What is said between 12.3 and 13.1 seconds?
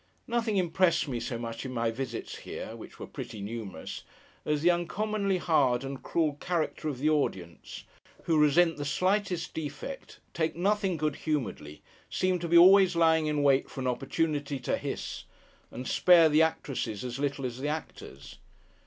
to be always